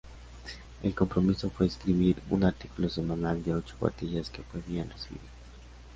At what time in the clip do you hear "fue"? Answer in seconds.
1.51-1.67, 4.41-4.59